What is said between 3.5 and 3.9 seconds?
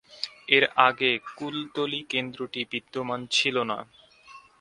না।